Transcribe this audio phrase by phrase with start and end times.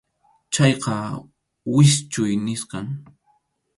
[0.53, 0.95] Chayqa
[1.73, 2.87] wischʼuy nisqam.